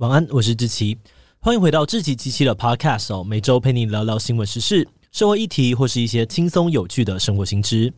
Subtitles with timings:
[0.00, 0.96] 晚安，我是志奇，
[1.40, 4.88] 欢迎回到志奇七七的 Podcast 哦，每周陪你聊聊新闻时事。
[5.12, 7.92] 社会议题或是一些轻松有趣的生活新知。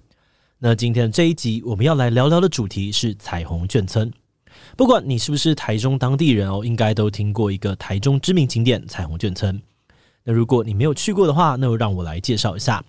[0.58, 4.12] 那今天这一集我们要来聊聊的主题是彩虹眷村。
[4.76, 9.62] 不管你是不是台中当地人哦，应该都听过一个台中知名景点彩虹眷村。
[10.24, 12.84] 那如果你没有去过的话，那就让我来介绍一下。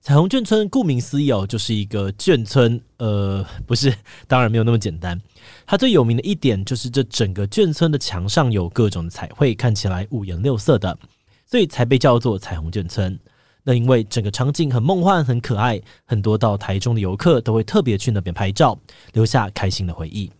[0.00, 2.80] 彩虹眷村顾名思义哦，就是一个眷村。
[2.98, 3.94] 呃，不是，
[4.26, 5.20] 当然没有那么简单。
[5.66, 10.98] 它最有名的一点就是这整个眷村的墙上有各种彩绘，看起来五颜六色的，
[11.44, 13.18] 所以才被叫做彩虹眷村。
[13.64, 18.78] 那因为整个场景很梦幻、很可爱，很多到台中的游客都会特别去那边拍照，
[19.12, 20.30] 留下开心的回忆。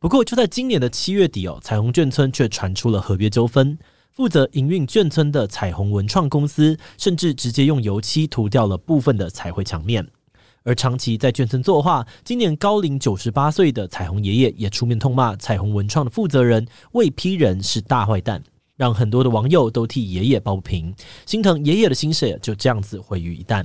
[0.00, 3.78] 不过就在今年的七月底哦，彩虹眷村却传出了合约纠纷，
[4.12, 10.06] 负责营运眷村的彩虹文创公司，甚至直接用油漆涂掉了部分的彩绘墙面。
[10.64, 18.42] 而长期在眷村作画，今年高龄九十八岁的彩虹爷爷也出面痛骂彩虹文创的负责人魏批人是大坏蛋。
[18.76, 20.92] 让很多的网友都替爷爷抱不平，
[21.24, 23.64] 心疼爷爷的薪水就这样子毁于一旦。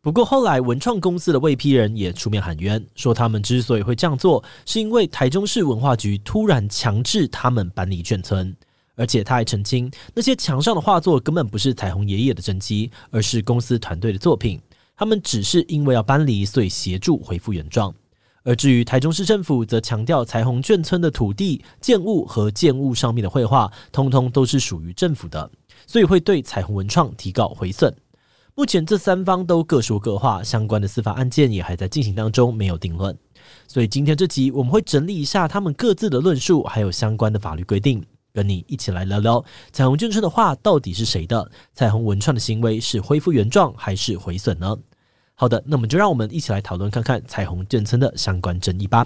[0.00, 8.56] 不过后来文创公司的魏批人也出面喊冤，说他们之所以会这样做，是因为台中市文化局突然强制他们搬离眷村，
[8.98, 14.60] 而且他还澄清，那些墙上的画作根本不是彩虹爷爷的真迹，而是公司团队的作品，
[14.96, 17.94] 他们只是因为要搬离，所以协助恢复原状。
[18.42, 25.48] 而至于台中市政府，则强调彩虹眷村的土地、建物和建物上面的绘画，通通都是属于政府的，
[25.86, 27.94] 所以会对彩虹文创提告回损。
[28.54, 33.16] 目前这三方都各说各话，相关的司法案件也还在进行当中，没有定论。
[33.68, 38.04] 所以今天这集我们会整理一下他们各自的论述，还有相关的法律规定，
[38.38, 41.50] 跟你一起来聊聊彩虹眷村的画到底是谁的？
[41.72, 44.78] 彩虹文创的行为是恢复原状还是毁损呢？
[45.34, 49.04] 好的，那么就让我们一起来讨论看看彩虹眷村的相关争议吧。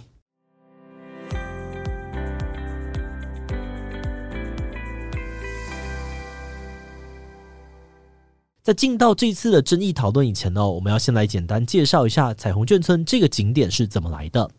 [8.61, 14.51] 在进到这次的争议讨论以前呢，我们要先来简单介绍一下彩虹眷村这个景点是怎么来的。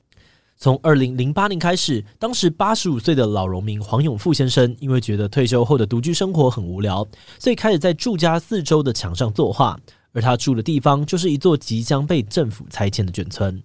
[0.57, 7.05] 从二零零八年开始，当时八十五岁的老农民黄永富先生，因为觉得退休后的独居生活很无聊，
[7.37, 9.77] 所以开始在住家四周的墙上作画。
[10.13, 13.61] 而他住的地方就是一座即将被政府拆迁的眷村。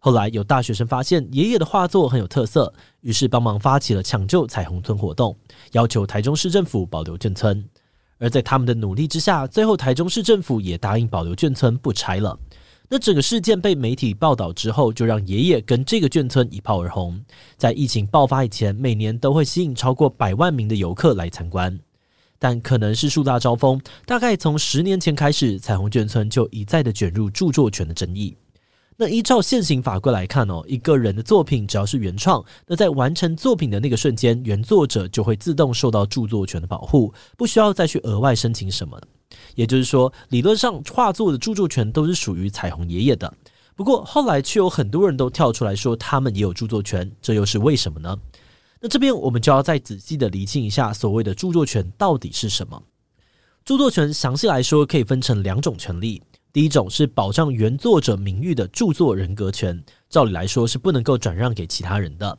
[0.00, 5.36] 后来有大学生发现爷爷的画作很有特色，于是帮忙发起了抢救彩虹村活动，
[5.70, 7.64] 要求台中市政府保留眷村。
[8.18, 12.36] 而在他们的努力之下，最后台中市政府也答应保留眷村不拆了。
[12.88, 17.18] 那整个事件被媒体报道之后，就让爷爷跟这个眷村一炮而红，
[17.56, 21.78] 在疫情爆发以前，每年都会吸引超过百万名的游客来参观。
[22.38, 28.36] 但可能是树大招风，大概从十年前开始，彩虹眷村就一再的卷入著作权的争议。
[28.96, 39.00] 那依照现行法规来看哦，一个人的作品只要是原创，那在完成作品的那个瞬间，原作者就会自动受到著作权的保护，不需要再去额外申请什么。
[39.54, 43.32] 也就是说，理论上画作的著作权都是属于彩虹爷爷的。
[43.74, 48.16] 不过后来却有很多人都跳出来说，他们也有著作权，这又是为什么呢？
[48.80, 52.82] 那这边我们就要再仔细的厘清一下，所谓的著作权到底是什么？
[53.64, 56.20] 著作权详细来说可以分成两种权利，
[56.52, 62.36] 第一种是保障原作者名誉的著作人格权，照理来说是不能够转让给其他人的。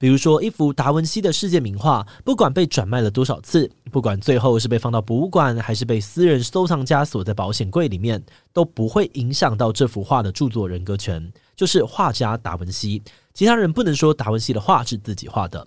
[0.00, 8.22] 比如说一幅达文西的世界名画，不管被转卖了多少次，不管最后是被放到博物馆，还是被私人收藏家锁在保险柜里面，
[8.52, 13.02] 都不会影响到这幅画的著作人格权，就是画家达文西，
[13.34, 15.66] 其他人不能说达文西的画是自己画的。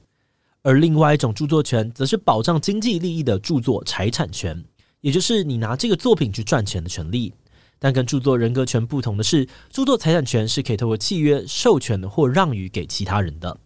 [0.64, 4.64] 而另外一种著作权，则是保障经济利益的著作财产权，
[5.02, 7.34] 也就是你拿这个作品去赚钱的权利。
[7.80, 13.58] 但跟著作人格权不同的是，著作财产权是可以透过契约授权或让与给其他人的。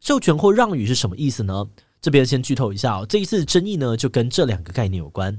[0.00, 1.66] 授权或让与是什么意思呢？
[2.00, 5.38] 这边先剧透一下，这一次争议呢，就跟这两个概念有关。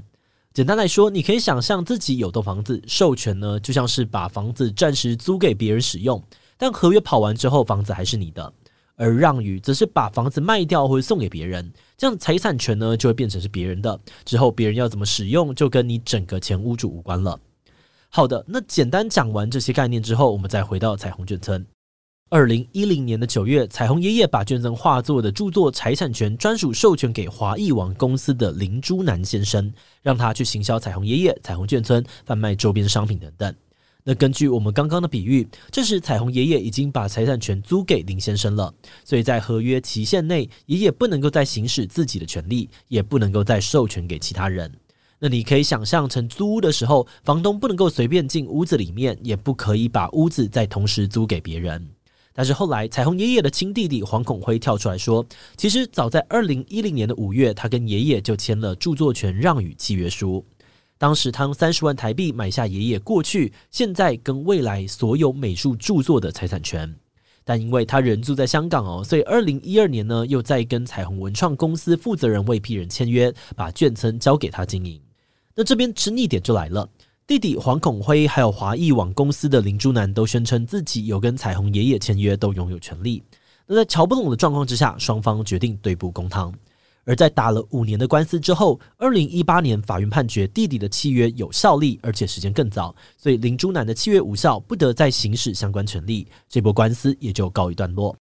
[0.54, 6.22] 简单来说，你可以想象自己有栋房子，授权呢，就像是把房子暂时租给别人使用，
[6.56, 8.52] 但合约跑完之后，房子还是你的。
[8.94, 13.98] 而让与则是把房子卖掉或送给别人，这样财产权呢就会变成是别人的。
[14.24, 17.40] 之后别人要怎么使用，就跟你整个前屋主无关了。
[18.10, 21.66] 好的，那简单讲完这些概念之后，我们再回到彩虹卷村。
[22.32, 29.70] 二零一零年的九月，彩虹爷爷把捐赠画作的著作财产权专属授权给华艺网公司的林珠南先生，
[30.00, 33.54] 让他去行销彩虹爷爷、彩虹眷村，贩卖周边商品等等。
[34.02, 38.72] 那根据我们刚刚的比喻，这时彩虹爷爷已经把财产权租给林先生了，
[39.04, 44.72] 所以在合约期限内，爷爷不能够再行使自己的权利，也不能够再授权给其他人。
[45.18, 51.86] 那你可以想象成租屋的时候，房东不能够随便进屋子里面，也不可以把屋子再同时租给别人。
[52.34, 55.24] 但是后来，彩虹爷爷的亲弟弟黄孔辉跳出来说，
[55.56, 60.44] 其实早在二零一零年的五月，他跟爷爷就签了著作权让与契约书。
[60.96, 66.94] 当时他用三十万台币买下爷爷过去、现在跟未来所有美术著作的财产权。
[67.44, 75.00] 但因为他人住在香港哦，所以二零一二年呢，又再跟彩虹文创公司负责人魏丕仁签约，把卷村交给他经营。
[75.54, 76.88] 那这边争议点就来了。
[77.24, 83.22] 弟弟黄孔辉还有华艺网公司的林珠南都宣称自己有跟彩虹爷爷签约，都拥有权利。
[83.64, 86.52] 那在乔不懂的状况之下，双方决定对簿公堂。
[87.04, 96.26] 而在打了五年的官司之后，二零一八年法院判决弟弟的契约有效力，而且时间更早，所以林珠南的契约无效，不得再行使相关权利。
[96.48, 98.16] 这波官司也就告一段落。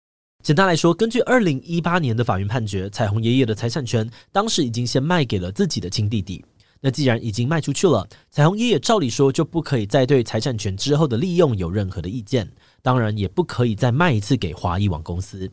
[0.42, 6.44] 简单来说，根据二零一八年的法院判决，彩虹爷爷的财产权当时已经先卖给了自己的亲弟弟。
[6.80, 12.48] 那既然已经卖出去了，彩虹爷爷照理说就不可以再对财产权之后的利用有任何的意见，
[12.82, 15.50] 当然也不可以再卖一次给华谊网公司。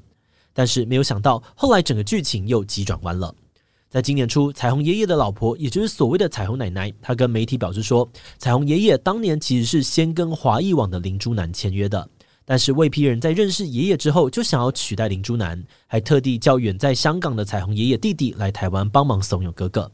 [0.53, 3.33] 但是没有想到，后来整个剧情又急转弯了。
[3.89, 12.07] 在今年初，彩虹爷爷的老婆，也就是所谓的彩虹奶奶，她跟媒体表示说，彩虹爷爷当年其实是先跟华艺网的林珠男签约的，
[12.43, 19.89] 但是魏批人在认识爷爷之后，就想要取代林珠男，还特地叫远在香港的彩虹爷爷弟弟来台湾帮忙怂恿哥哥。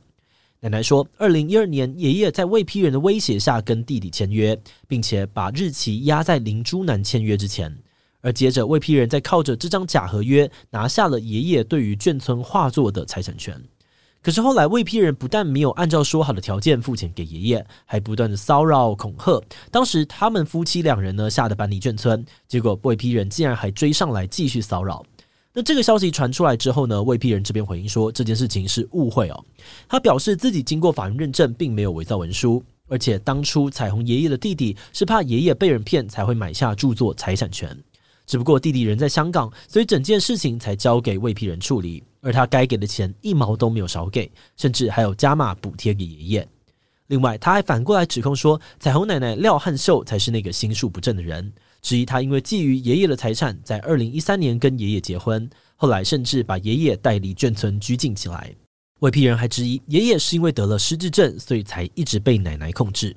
[0.63, 4.55] 奶奶说，二零一二年，爷爷在未批人的威胁下跟弟弟签约，
[4.87, 7.75] 并且把日期压在林珠南签约之前。
[8.21, 13.59] 而接着，未批人在靠着这张假合约拿下了爷爷对于卷村画作的财产权。
[14.21, 19.41] 可是后来，未批人不但没有按照说好的条件付钱给爷爷，还不断的骚扰恐吓。
[19.71, 25.03] 当时他们夫妻两人呢，吓得搬离卷村，结果未批人竟然还追上来继续骚扰。
[25.53, 29.45] 那这个消息传出来之后呢，魏批人这边回应说，这件事情是误会哦。
[29.89, 37.77] 他表示自己经过法院认证，并没有伪造文书，而且当初彩虹爷爷的弟弟是怕爷爷被人骗，才会买下著作财产权。
[38.25, 46.47] 只不过弟弟人在香港，所以整件事情才交给魏批人处理，而他该给的钱一毛都没有少给，甚至还有加码补贴给爷爷。
[47.07, 51.51] 另外，他还反过来指控说，彩虹奶奶廖汉秀才是那个心术不正的人。
[51.81, 58.53] 质疑他因为觊觎爷爷的财产，在二零一三年跟爷爷结婚，后来甚至把爷爷带离眷村拘禁起来。
[58.99, 63.15] 外批人还质疑爷爷是因为得了失智症，所以才一直被奶奶控制。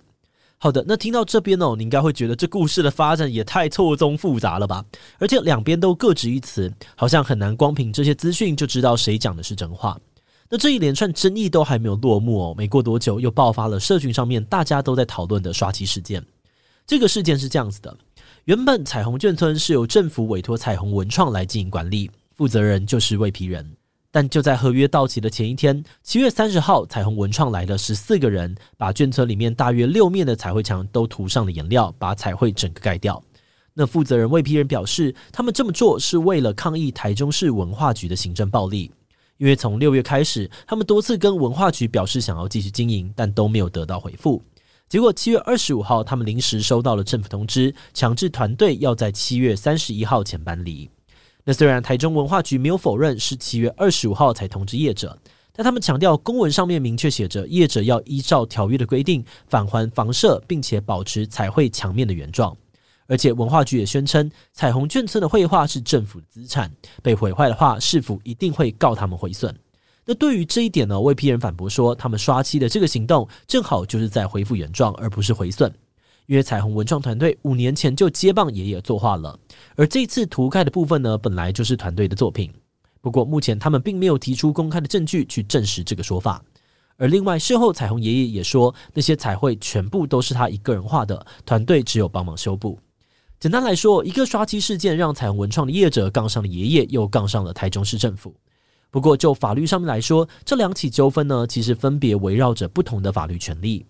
[0.57, 4.83] 好的，那听到这边哦，你应该会觉得这故事的发展也太错综复杂了吧？
[5.19, 10.01] 而且两边都各执一词，好像很难光凭这些资讯就知道谁讲的是真话。
[10.49, 16.25] 那这一连串争议都还没有落幕哦，没过多久又爆发了社群上面大家都在讨论的刷漆事件。
[16.87, 17.95] 这个事件是这样子的。
[18.45, 23.75] 原本彩虹眷村是由政府委托彩虹文创来经营管理，负责人就是魏皮仁。
[24.11, 33.23] 但就在合约到期的前一天，七月三十号，彩虹文创来了十四个人，把眷村里面大约六面的彩绘墙都涂上了颜料，把彩绘整个盖掉。
[33.73, 38.93] 那负责人魏皮仁表示，他们这么做是为了抗议台中市文化局的行政暴力，
[39.39, 44.43] 因为从六月开始，他们多次跟文化局表示想要继续经营，但都没有得到回复。
[44.89, 50.89] 结果七月二十五号，他们临时收到了政府通知，强制团队要在七月三十一号前搬离。
[51.45, 55.19] 那虽然台中文化局没有否认是七月二十五号才通知业者，
[55.53, 62.57] 但他们强调公文上面明确写着业者要依照条约的规定返还房舍，并且保持彩绘墙面的原状。
[63.07, 66.71] 而且文化局也宣称，彩虹眷村的绘画是政府的资产，
[67.03, 69.55] 被毁坏的话，市府一定会告他们毁损。
[70.07, 75.73] 那对于这一点呢，魏丕仁反驳说，他们刷漆的这个行动正好就是在恢复原状，而不是毁损。
[76.27, 79.39] 因为彩虹文创团队五年前就接棒爷爷作画了，
[79.77, 82.51] 而这次涂盖的部分呢，本来就是团队的作品。
[83.01, 86.43] 不过目前他们并没有提出公开的证据去证实这个说法。
[86.97, 92.79] 而另外事后彩虹爷爷也说，那些彩绘全部都是他一个人画的，团队只有帮忙修补。
[93.39, 98.35] 简单来说，一个刷漆事件让彩虹文创的业者杠上了爷爷，又杠上了台中市政府。
[98.95, 103.85] 不过，就法律上面来说，这两起纠纷呢，其实分别围绕着不同的法律权利。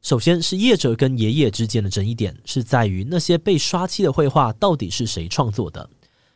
[0.00, 5.88] 首先是业者跟爷爷之间的争议点，是在于那些被刷漆的绘画到底是谁创作的。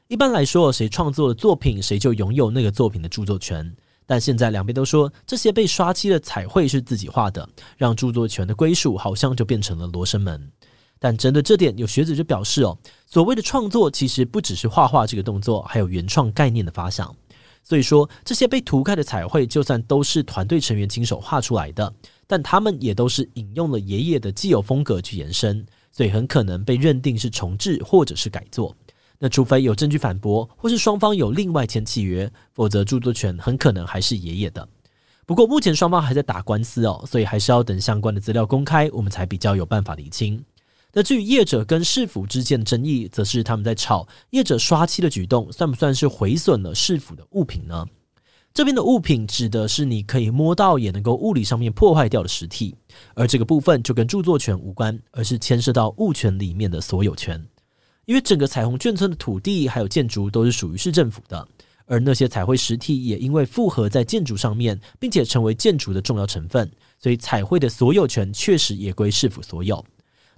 [0.06, 3.74] 一般来说，谁创作的作品，谁就拥有那个作品的著作权。
[4.06, 10.48] 但现在两边都说，这些被刷漆的彩绘是自己画的，让著作权的归属好像就变成了罗生门。
[11.00, 17.12] 但针对这点，有学者就表示哦，所谓的创作其实不只是画画这个动作，还有原创概念的发想。
[17.68, 21.92] 所以说，这些被涂开的彩绘，就算都是团队成员亲手画出来的，
[22.24, 28.72] 但他们也都是引用了爷爷的既有风格去延伸，所以很可能被认定是重制或者是改作。
[29.18, 34.68] 那除非有证据反驳，或是双方有另外签契约，否则著作权很可能还是爷爷的。
[35.26, 40.40] 不过目前双方还在打官司哦，所以还是要等相关的资料公开，我们才比较有办法厘清。
[40.96, 47.84] 那至于业者跟市府之间的争议，则是他们在吵业者刷漆的举动算不算是毁损了市府的物品呢？
[48.54, 52.74] 这边的物品指的是你可以摸到也能够物理上面破坏掉的实体，
[53.12, 57.46] 而这个部分就跟著作权无关，而是牵涉到物权里面的所有权。
[58.06, 61.46] 因为整个彩虹眷村的土地还有建筑都是属于市政府的。
[61.84, 69.84] 而那些彩绘实体也因为复合在建筑上面，并且成为建筑的重要成分，所以彩绘的所有权确实也归市府所有。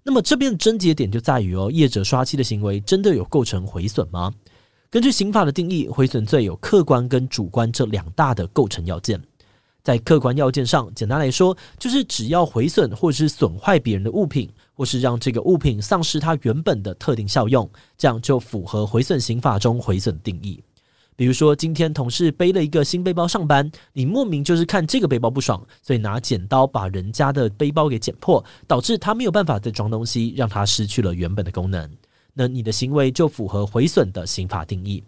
[0.09, 4.33] 那么这边的症结点就在于哦，业者刷漆的行为真的有构成毁损吗？
[4.89, 9.23] 根据刑法的定义，毁损罪有客观跟主观这两大的构成要件。
[9.83, 20.59] 在客观要件上，简单来说，就是只要毁损或是损坏别人的物品，或是让这个物品丧失它原本的特定效用，这样就符合毁损刑法中毁损定义。
[21.19, 31.91] 比如说，今天同事背了一个新背包上班，你莫名就是看这个背包不爽，所以拿剪刀把人家的背包给剪破，导致他没有办法再装东西，让他失去了原本的功能。
[32.35, 35.03] 那你的行为就符合毁损的刑法定义。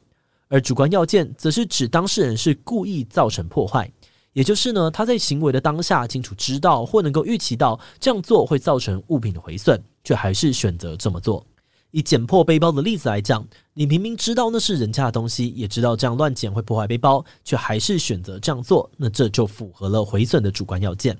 [0.48, 3.88] 而主观要件则是指当事人是故意造成破坏，
[4.32, 11.46] 也就是呢，他在行为的当下清楚知道或能够预期到这样做会造成物品的毁损，却还是选择这么做。
[11.90, 21.16] 以剪破背包的例子来讲，你明明知道那是人家的东西，也知道这样乱剪会破坏背包，却还是选择这样做，那这就符合了毁损的主观要件。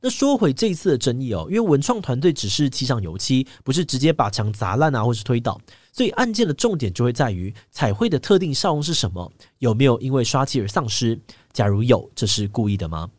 [0.00, 5.60] 那说回这一次的争议哦，因为文创团队只是漆上油漆，不是直接把墙砸烂啊，或是推倒，
[5.92, 11.18] 所以案件的重点就会在于彩绘的特定效用是什么，有没有因为刷漆而丧失？
[11.52, 13.10] 假如有，这是故意的吗？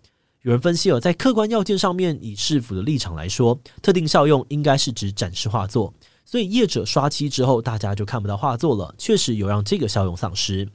[0.43, 5.93] 有人分析哦，在客观要件上面，以市府的立场来说，特定效用应该是指展示画作。
[6.29, 10.69] 所以业者刷漆之后，大家就看不到画作了，确实有让这个效用丧失。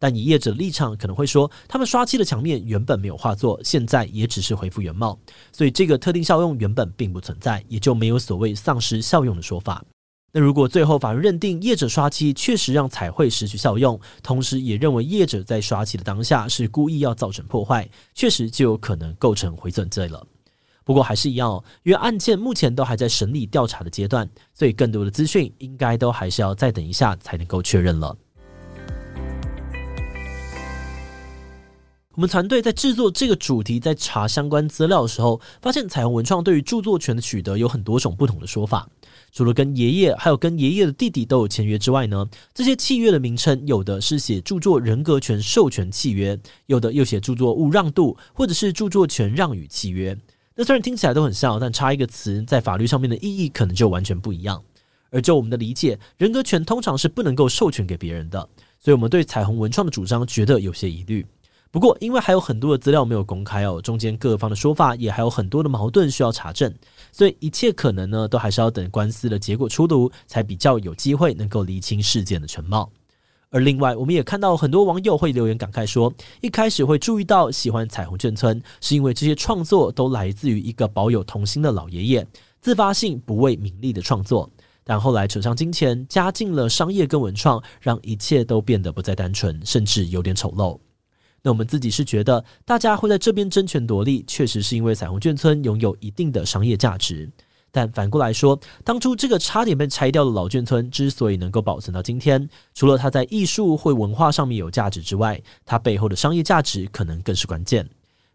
[0.00, 5.16] 但以业者的立场，可能会说，他们刷漆的墙面原本没有画作，现在也只是恢复原貌，
[5.52, 9.84] 所以这个特定效用原本并不存在，也就没有所谓丧失效用的说法。
[10.32, 20.26] 那如果最后法院认定业者刷漆确实让彩绘失去效用，同时也认为业者在刷漆的当下是故意要造成破坏，确实就有可能构成毁损罪了。
[20.86, 28.16] 不过还是一样，因为案件目前都还在审理调查的阶段，所以更多的资讯应该都还是要再等一下才能够确认了。
[32.14, 38.88] 我们团队在制作这个主题，在查相关资料的时候，发现彩虹文创对于著作权的取得有很多种不同的说法。
[39.32, 42.24] 除了跟爷爷还有跟爷爷的弟弟都有签约之外呢，
[42.54, 50.16] 这些契约的名称有的是写著作人格权授权契约，有的又写著作物让渡，或者是著作权让与契约。
[50.58, 54.62] 那虽然听起来都很像，但差一个词，在法律上面的意义可能就完全不一样。
[55.10, 58.40] 而就我们的理解，人格权通常是不能够授权给别人的，
[58.80, 61.24] 所以我们对彩虹文创的主张觉得有些疑虑。
[61.70, 66.74] 不过，因为还有很多的资料没有公开哦，中间各方的说法也还有很多的矛盾需要查证，
[67.12, 72.90] 所以一切可能呢，都还是要等官司的结果出炉，才比较有机会能够厘清事件的全貌。
[73.50, 82.26] 而另外，我们也看到很多网友会留言感慨说，一开始会注意到喜欢彩虹眷村，是因为这些创作都来自于一个保有童心的老爷爷，
[82.60, 84.50] 自发性不为名利的创作。
[84.82, 90.78] 但后来扯上金钱，加进了商业跟文创，让一切都变得不再单纯，甚至有点丑陋。
[91.42, 97.30] 那我们自己是觉得，大家会在这边争权夺利，确实是因为彩虹眷村拥有一定的商业价值。
[97.76, 107.86] 但反过来说，当初这个差点被拆掉的老眷村之所以能够保存到今天，除了它在艺术或文化上面有价值之外，它背后的商业价值可能更是关键。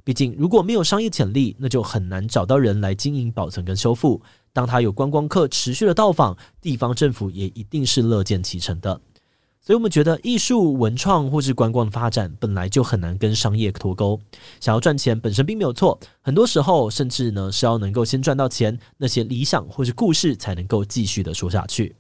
[0.04, 4.22] 毕竟，如果没有商业潜力，那就很难找到人来经营、保存跟修复。
[4.54, 9.02] 当它有观光客持续的到访，地方政府也一定是乐见其成的。
[9.64, 14.20] 所以我们觉得艺术、文创或是观光的发展本来就很难跟商业脱钩。
[14.60, 21.96] 想要赚钱本身并没有错，很多时候甚至呢是要能够先赚到钱，那些理想或是故事才能够继续的说下去。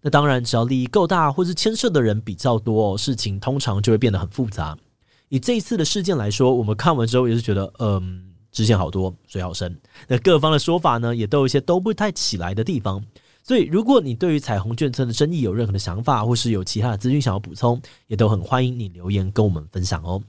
[0.00, 4.76] 那当然，只要利益够大或是牵涉的人比较多，事情通常就会变得很复杂。
[5.28, 9.78] 以这一次的事件来说，我们看完之后也是觉得，嗯，支线好多，水好深。
[10.08, 13.04] 那各方的说法呢，也都有一些都不太起来的地方。
[13.42, 20.22] 所以，如果你对于彩虹眷村的争议有任何的想法，或是有其他的资讯想要补充，也都很欢迎你留言跟我们分享哦。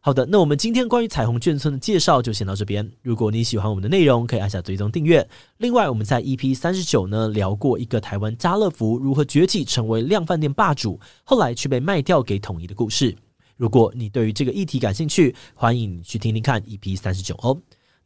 [0.00, 2.88] 好的，那我们今天关于彩虹眷村的介绍就先到这边。
[3.02, 5.28] 如果你喜欢我们的内容，可以按下追踪订阅。
[5.58, 13.14] 另外，我们在 EP 三十九呢聊过一个台湾家乐福如何崛起成为量贩店霸主，后来却被卖掉给统一的故事。
[13.56, 17.58] 如果你对于这个议题感兴趣，欢迎你去听听看 EP 三十九哦。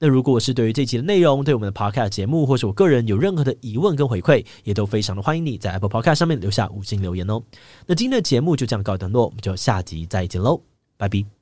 [0.02, 7.42] 那如果是对于这集的内容，对我们的 Podcast 节目或是我个人有任何的疑问跟回馈，也都非常的欢迎你在 Apple Podcast 上面留下五星留言哦。
[7.86, 10.62] 那今天的节目就这样告一段落，我们就下集再见喽，
[10.96, 11.39] 拜拜。